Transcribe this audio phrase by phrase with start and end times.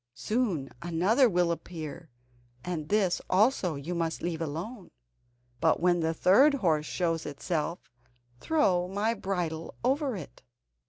[0.15, 2.09] Soon another will appear,
[2.65, 4.89] and this also you must leave alone,
[5.59, 7.91] but when the third horse shows itself,
[8.39, 10.41] throw my bridle over it."